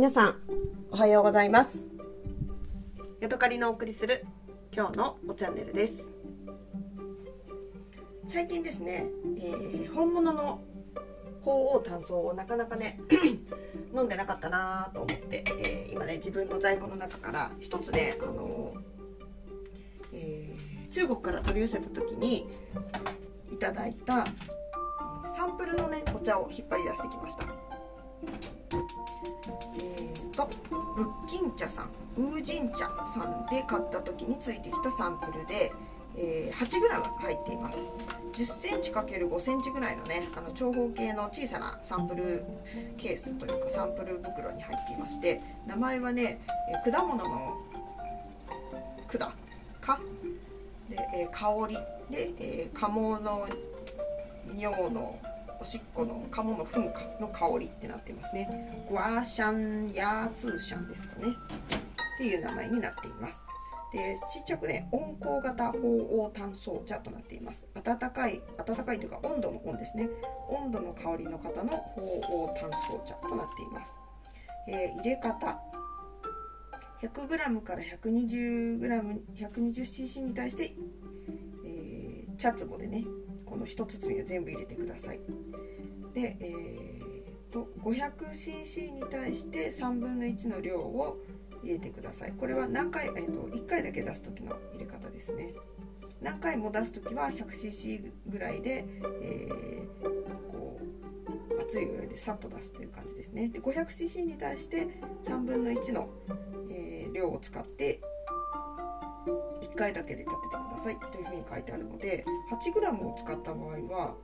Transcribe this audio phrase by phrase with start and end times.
[0.00, 0.36] 皆さん
[0.90, 1.90] おはようございます。
[3.20, 4.24] ヤドカリのお送りする
[4.74, 6.08] 今日のおチャンネルです。
[8.26, 9.04] 最近ですね、
[9.36, 10.62] えー、本物の
[11.44, 12.98] 鳳凰炭素をなかなかね
[13.94, 18.72] 飲んでなかったなと思って、えー、今ね自分の在庫の中から一つねあの
[20.14, 22.48] えー、中国から取り寄せた時に
[23.52, 24.24] いただいた
[25.36, 27.44] サンプルのねお茶を引っ張り出してきました。
[31.00, 35.72] 仏金茶さんウージン茶さんで買った時についてきたサンプルで、
[36.16, 37.78] えー、8g 入っています。
[38.34, 42.44] 10cm×5 センチぐらいのねあの長方形の小さなサンプル
[42.98, 46.40] ケースというかサンプル袋に入っていまして名前はね、
[46.86, 47.56] え、果物の
[49.08, 49.32] 管
[49.80, 50.00] か
[50.88, 51.74] で、えー、香り
[52.14, 53.48] で、えー、鴨の
[54.56, 55.18] 尿の
[55.60, 58.86] おしっこの鴨の噴火の香りってなってますね。
[58.88, 61.36] グワーシャンヤーツーシャンですかね。
[62.14, 63.38] っていう名前になっています。
[63.92, 67.66] でちっちゃくね温厚型鳳凰炭素茶となっています。
[67.74, 70.08] 温かい温かいというか温度の温ですね。
[70.48, 73.94] 温度の香りの方の鳳凰炭素茶となっています、
[74.68, 75.60] えー、入れ方。
[77.02, 80.74] 100g から 120g120cc に対して、
[81.64, 83.06] えー、茶壺でね
[83.50, 85.20] この1包みを全部入れてください。
[86.14, 91.18] で、えーと、500cc に対して3分の1の量を
[91.62, 92.32] 入れてください。
[92.32, 95.52] これは何回、えーと、1回だけ出す時の入れ方ですね。
[96.22, 98.84] 何回も出す時は 100cc ぐらいで、
[99.22, 103.48] えー、こう熱いお湯でさっと出すという感じですね。
[103.48, 104.86] で 500cc に対して
[105.24, 106.08] 3分の1の、
[106.70, 108.00] えー、量を使って
[109.26, 114.14] 1回だけで立ててくださいというふうに書いてあるので 8g を使った場合は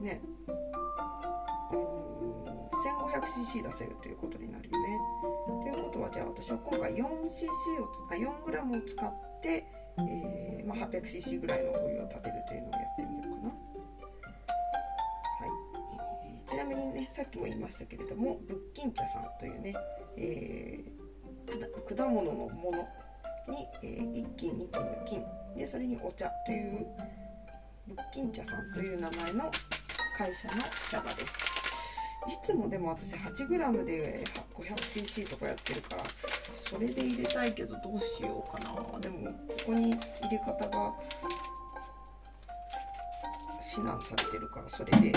[0.00, 0.20] ね
[1.70, 5.00] あの、1500cc 出せるということになるよね。
[5.62, 9.66] ということはじゃあ私は今回 4cc をあ 4g を使って、
[9.98, 13.48] えーまあ、800cc ぐらいのお湯を立てるというのをやってみようかな。
[13.48, 13.54] は
[15.46, 15.50] い
[16.26, 19.74] えー、ちなみにねさっきも言いましたけれども仏金茶さんというね、
[20.16, 22.88] えー、果物のもの
[23.48, 25.24] に、えー、1斤2斤の金。
[25.56, 26.86] でそれにお茶という
[27.88, 29.50] 仏金茶さんという名前の
[30.18, 31.34] 会社の茶葉です。
[32.28, 34.24] いつもでも私 8g で
[34.54, 36.02] 500cc とかやってるから
[36.68, 39.00] それで入れたいけどどうしようかな。
[39.00, 40.92] でもここに入れ方が
[43.62, 45.12] 指南されてるからそれで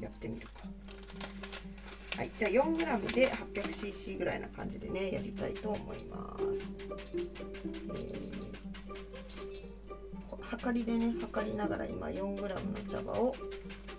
[0.00, 0.62] やってみるか。
[2.16, 6.44] はい、じゃあ 4g で 800cc ぐらいな感じでねやりたいと思います、
[7.94, 12.56] えー、はかりでね測りながら今 4g の
[12.88, 13.34] 茶葉を、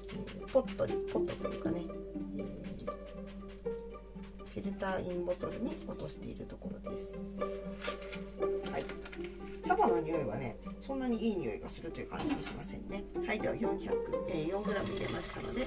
[0.10, 1.82] えー、ポットにポットというかね、
[2.38, 2.86] えー、
[4.54, 7.16] フィルターインボトルに落としているところです。
[8.72, 8.86] はい。
[9.66, 13.04] 茶葉の匂いはねそんなにいい匂いがするという感じしませんね。
[13.26, 13.90] はいでは400、
[14.28, 15.66] えー、4g 入れましたので。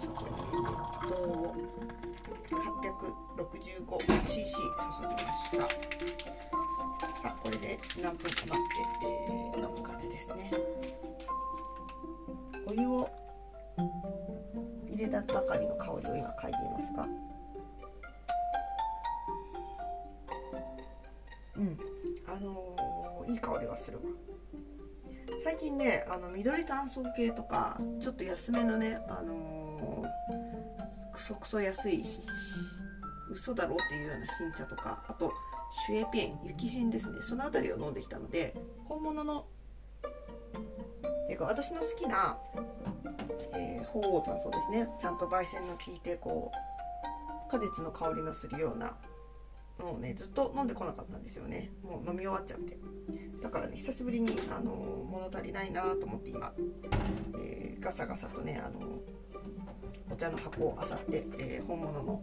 [0.00, 1.54] そこに熱湯を
[3.36, 4.56] 865cc 注
[5.02, 5.68] ぎました。
[7.20, 8.58] さあこれで何分か待って、
[9.04, 10.50] えー、飲む感じですね。
[12.66, 13.10] お湯を
[14.88, 17.06] 入れたばかりの香りを今嗅いでいますが。
[21.56, 21.78] うん。
[22.26, 24.04] あのー、いい香りがするわ。
[25.44, 32.20] 最近ねあの緑炭素系とかちょっと安めのねあのー、クソクソ安いし
[33.30, 35.32] 嘘だろうっていうような新茶とかあと
[35.86, 37.18] シュエピエン雪片ですね。
[37.22, 38.54] その辺りを飲んできたので
[38.84, 39.46] 本物の
[41.32, 42.36] ていうか私の好きな、
[43.54, 44.86] え、鳳凰炭素ですね。
[45.00, 46.52] ちゃんと焙煎の効いてこ
[47.48, 48.94] う果実の香りのするような
[49.82, 51.72] もうねずっと飲んでこなかったんですよね。
[51.82, 52.78] もう飲み終わっちゃって。
[53.42, 56.52] だからね久しぶりにあの物足りないなと思って今、
[57.40, 58.86] えー、ガサガサとねあの
[60.10, 62.22] お茶の箱をあさって、えー、本物の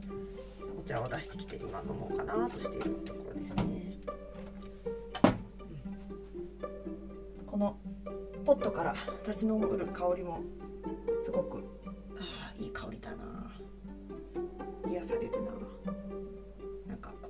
[0.80, 4.00] お茶を出してきて今飲もうかなとしているところですね、
[7.46, 7.76] この
[8.46, 8.96] ポットから
[9.28, 10.42] 立ち上る香りも
[11.26, 11.58] すごく
[12.18, 13.52] あいい香りだな。
[14.90, 15.52] 癒されるな。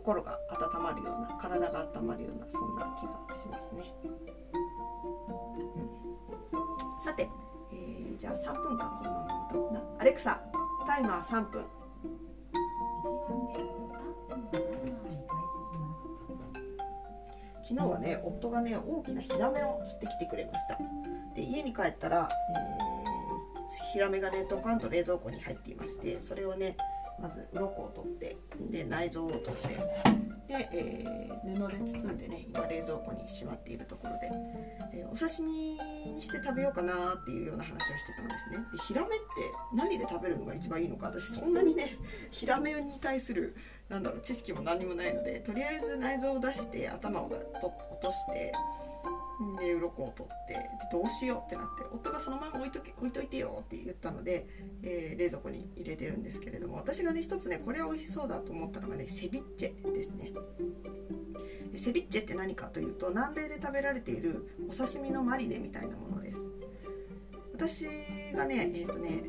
[0.09, 4.07] 心が温まるような体が温まるようなそんな気がしますね、う
[6.97, 7.29] ん、さて、
[7.71, 9.83] えー、じゃあ3分間このまま歌うな。
[9.99, 10.41] アレクサ
[10.87, 11.63] タイマー3分。
[17.61, 20.79] 昨日はね夫がね大きなヒラメを釣ってきてくれました。
[21.35, 26.75] で家に帰ったら、えー、ヒラメがねドカンと冷蔵庫に入っていましてそれをね
[27.21, 28.37] まず鱗を取って
[28.71, 29.67] で内臓を取って
[30.47, 34.31] で、えー、布で包んでね今冷蔵庫にしまっているところで、
[34.93, 35.77] えー、お刺身
[36.13, 38.57] にして食べようかなっていうような話をしてたんですね。
[38.71, 39.15] でヒラメって
[39.73, 41.97] 何で食べるのが一番いいのか私そんなにね
[42.31, 43.55] ヒラメに対する
[43.89, 48.51] なんだろう知識も何もないのでとりあえず内臓を出して頭を落として
[49.59, 54.47] で鱗を取ってどうしようってなって夫がそのまま置いとけ置いといてよって言ったので、
[54.83, 60.31] えー、冷蔵庫に入れてるんですけれども私がね一つねこれ美味しそうだと思ったのがねセビッチェですね。
[61.71, 66.39] でセビッチェって何かというと南米で食べられているお刺身のマリネみたいなものです。
[67.53, 67.85] 私
[68.35, 69.23] がねえっ、ー、とね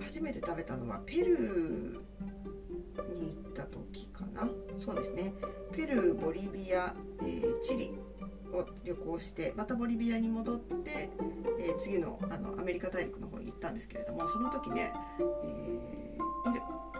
[0.00, 4.48] 初めて食べたのはペルーに行った時かな。
[4.78, 5.34] そうですね。
[5.72, 8.09] ペルーボリビア、えー、チリ。
[8.52, 11.10] を旅行してまたボリビアに戻って、
[11.58, 14.92] えー、次のあのアメリカ大陸の方に行ったんですけれどもその時ね、
[15.44, 16.18] え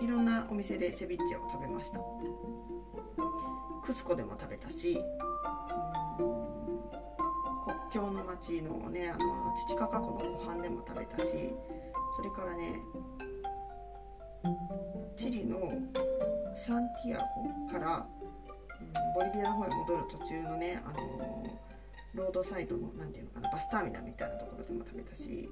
[0.00, 2.00] ー、いろんなお店でセビッチェを食べました。
[3.82, 4.98] クスコでも食べたし
[7.64, 11.24] 国境の町のねあのチチカカ湖の湖畔でも食べたし
[12.16, 12.80] それからね
[15.16, 15.72] チリの
[16.54, 18.06] サンティアゴから
[19.14, 21.44] ボリビアの方へ戻る途中のね、あの
[22.14, 25.48] ロードサイドの何ていうのかなバスターミナルみたいなところでも食べたし、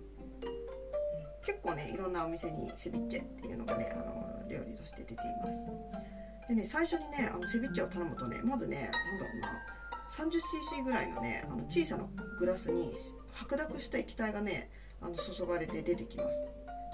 [1.45, 6.49] 結構ねいろんなお店にセビッチェっていうのがね、あの料理として出ています。
[6.49, 9.63] でね最初にねあのセビッチェを頼むとねまずね何だろうな
[10.11, 12.05] 30cc ぐらいのねあの小さな
[12.39, 12.95] グラスに
[13.33, 14.71] 白濁した液体がね
[15.03, 16.39] あの注がれて出てきます。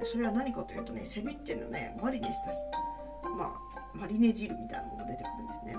[0.01, 5.77] でそれは何かというとねセビッチェのねマリネしたまあマリネ汁みたいなものが出てくるんですね。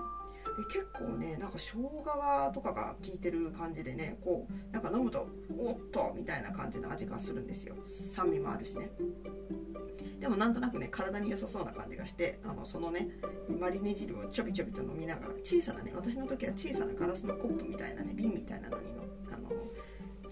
[0.57, 7.75] で結構ねなんか生姜がとかが効いてる感じでねこうなんか飲むとおっとみたいな感じの味がするんですよ。
[7.85, 8.89] 酸味もあるしね。
[10.19, 13.09] でもなんとなくね体に良さそうな感じがしてあのそのね
[13.59, 19.49] マリネ汁をちょびちょびと飲みながら小さなね私の時は小さなガラスのコップみたいなね瓶みたいなのにのあの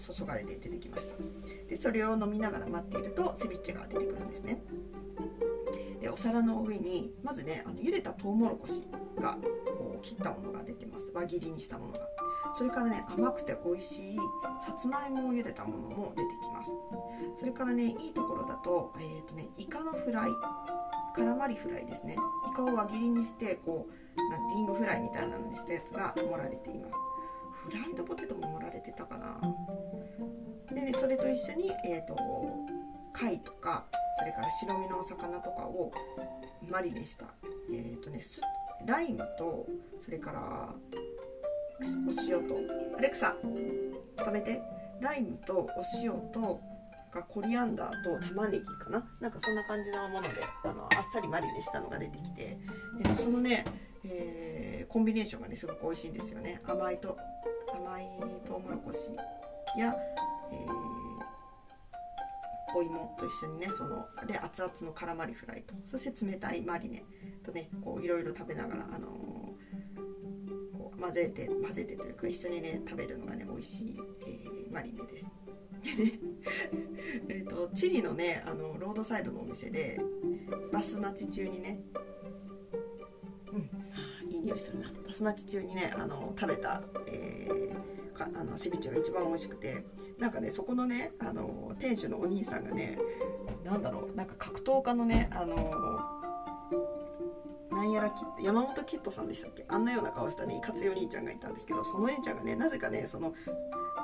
[0.00, 1.14] 注がれて出てきました。
[1.68, 4.62] でそれを飲みながら待っているとセビッチェが出てくるんですね。
[6.00, 8.82] でお皿の上にまずねあの茹でたトウモロコシ
[9.20, 9.38] が
[10.04, 11.10] 切ったものが出てます。
[11.14, 12.00] 輪切りにしたものが。
[12.56, 14.18] それからね甘くて美味しい
[14.64, 16.70] さつまいもを茹でたものも出てきます。
[17.40, 20.30] それからねいいところだと,、えーとね、イカのフライ。
[21.16, 22.16] カラマリフライですね。
[22.50, 26.94] イカを輪切りにしてこうなんリンゴフライみたいなのにしたやつが盛られています。
[27.66, 29.40] フライドポテトも盛られてたかな。
[30.74, 32.16] でねそれと一緒にえっ、ー、と
[33.12, 33.86] 貝とか
[34.18, 35.92] それから白身のお魚とかを
[36.68, 37.26] マリネした
[37.72, 38.20] えっ、ー、とね
[38.86, 39.66] ライムと
[40.04, 40.74] それから
[41.80, 41.84] お
[42.28, 42.54] 塩と
[42.96, 43.34] アレクサ
[44.18, 44.60] 食べて。
[45.00, 45.68] ライムとお
[46.02, 46.60] 塩と
[47.28, 49.04] コリアンダーと玉ねぎかな。
[49.20, 50.30] なんかそんな感じのもので
[50.64, 52.58] あのあっさりマリネしたのが出てきて。
[53.02, 53.64] でそのね、
[54.04, 56.62] えー、コンビネーションがねすごく美味しいんですよね。
[56.64, 57.16] 甘いと
[57.72, 58.08] 甘い
[58.46, 59.10] トウモロコシ
[59.78, 59.94] や、
[60.52, 60.83] えー
[62.74, 67.04] お芋と一緒にねそので熱々のカラマリフライとそして冷たいマリネ
[67.44, 75.30] とねこういろいろ食べながら、あのー、こう混ぜて混ぜてというか一緒にね食べるのがね美味しい、えー、マリネです。
[75.84, 76.18] で ね
[77.28, 80.00] えとチリのねあのロードサイドのお店で
[80.72, 81.78] バス待ち中にね
[83.52, 89.84] うんいい匂いするなバス待ち中にねあの食べた、えー、かあのセビッチが一番美味しくて
[90.18, 92.98] なんかねそこのねあの店主のお兄さんがね
[93.64, 95.56] 何だろうなんか格闘家のねあの
[97.70, 99.64] なんやらキッ山本キッドさんでしたっけ？
[99.68, 103.34] あんなような顔したねいかつお兄ちゃんがいたんですけどそのお兄ちゃんがねなぜかねその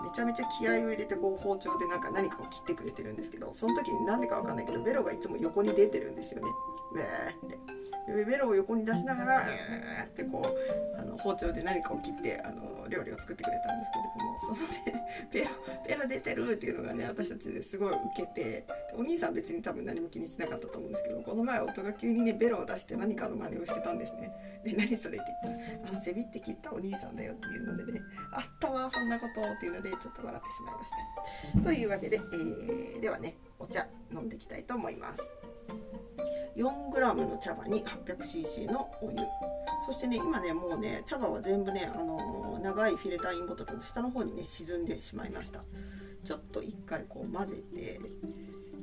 [0.03, 6.49] めちゃめちゃ気合を入れてこう包丁でなんか何かを切ってくれてるんですけどその時に何でか分かんないけどベロがいつも横に出てるんですよね。
[6.93, 15.51] ウェーってベロを横に出しながら、えーってこうあの包丁で何かを切ってあの料理を作ってくれたんですけれどもそのねベロ
[15.87, 24.33] ベロ出てるっていうのがね私たちですごい受けてお兄さん別に多分何も気にしてなかったと思うんですけどこの前夫が急にねベロを出して何かの真似をしてたんですね。
[24.65, 28.01] で何それって言ったら「あの背びって切ったお兄さんだよ」っていうのでね
[28.33, 30.91] 「あったわそんなこと」っていうのでちょっと笑ってしまいまし
[31.55, 31.61] た。
[31.65, 35.40] というわけで、えー、ではねお茶飲んでいきたいと思います。
[36.57, 39.17] 4g の茶葉に 800cc のお湯。
[39.87, 45.65] そしてね今ねもうね茶葉は全部ね、あの、長いフィレターインボトルの下の方にね沈んでしまいました。
[46.25, 48.01] ちょっと一回こう混ぜて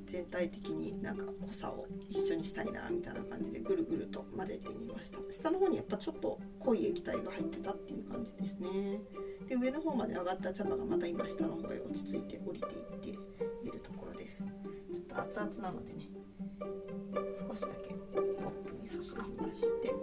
[0.08, 5.20] 全体的になんか濃さを一緒にしたいなみたいな感じでぐるぐると混ぜてみました。
[5.32, 9.02] 下の方にやっぱちょっと濃い液体が入ってたっていう感じですね。
[9.48, 14.44] で上の方まで上がった茶葉がまた今下の方へ落ち着いて降りていっているところです。
[14.44, 16.17] ちょっと熱々なのでね
[16.60, 19.04] 少しだけコップに注ぎ
[19.46, 19.94] まして。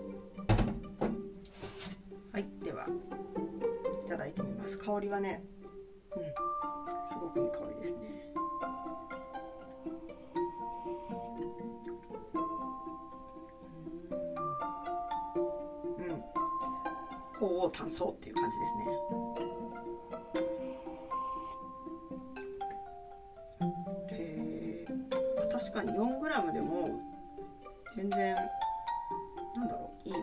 [2.32, 4.78] はいではいただいてみます。
[4.78, 5.44] 香りはね
[6.16, 6.22] うん
[7.08, 7.98] すごくいい香りですね。
[15.98, 16.22] うん。
[17.38, 18.96] 鳳凰炭素っていう感じですね。
[25.74, 27.00] かに 4g でも
[27.96, 28.36] 全然
[29.56, 30.20] なんだろういいわ。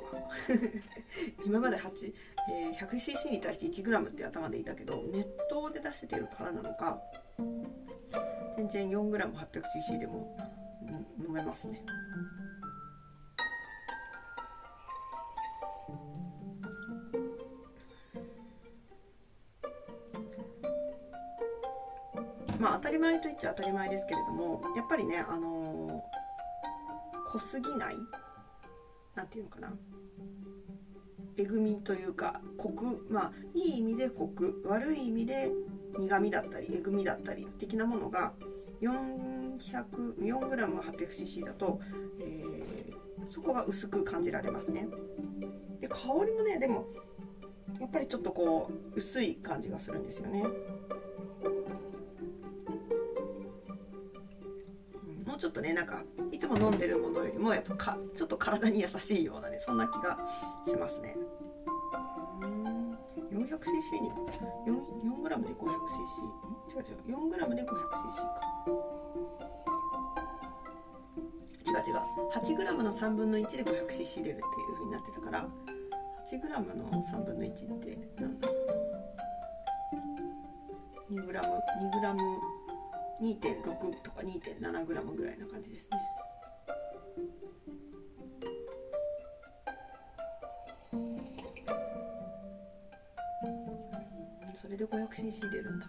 [1.45, 2.13] 今まで8、
[2.51, 7.01] えー、100cc に対して 1g って頭でいたけど熱湯で出してるからなのか
[8.57, 10.37] 全然 4g800cc でも、
[11.19, 11.83] 飲めますね。
[22.61, 25.99] まあ当たり前と言っちゃ当たり前ですけれどもやっぱりねあのー、
[27.31, 27.97] 濃すぎない
[29.15, 29.73] なんていうのかな
[31.37, 35.49] えぐみというかコクまあいい意味でコク悪い意味で
[35.97, 38.33] 苦みだったりえぐみだったり的なものが
[38.81, 41.79] 400g800cc だと、
[42.19, 42.93] えー、
[43.31, 44.87] そこが薄く感じられますね。
[45.79, 46.85] で香りもねでも
[47.79, 50.43] やっぱりちょっとこう薄い感じがするんですよね。
[55.31, 60.17] もうちょっとねなんかいつも飲んでるものよりもやっぱかちょっと体に優しいようなねそんな気が
[60.67, 61.15] しますね。
[63.31, 64.75] 400cc に 4,
[65.07, 66.27] 4g で 500cc
[66.67, 68.41] 違う違う 4g で 500cc か。
[71.65, 71.95] 違う違う。
[72.35, 74.39] 8g の3分の1で 500cc 出るっていう
[74.73, 75.47] 風になってたから
[76.29, 78.49] 8g の3分の1ってなんだ
[81.09, 82.50] ？2g2g
[83.21, 85.97] 2.6とか 2.7g ぐらいな感じですね。
[94.59, 95.87] それで 500cc 出るんだ。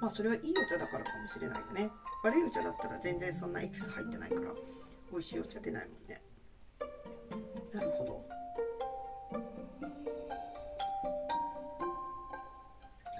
[0.00, 1.90] まあそれはいいお茶だからかもしれないよね。
[2.22, 4.52] 悪いお茶だったら全然そんなエキス入ってないから
[5.10, 6.20] 美味しいお茶出ないもんね。
[7.72, 8.24] なるほど。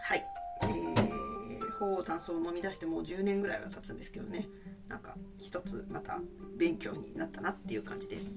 [0.02, 0.25] はい。
[2.05, 4.49] 炭素を飲み出してもう10年ぐらいは経つんですけどね。
[4.88, 6.19] なんか一つまた
[6.57, 8.37] 勉強になったなっていう感じです。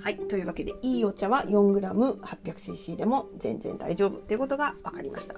[0.00, 5.34] はいというわけでいいお茶は 4g800cc でも全然大丈夫っていうことが分かりました。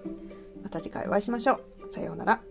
[0.62, 1.92] また次回お会いしましょう。
[1.92, 2.43] さようなら。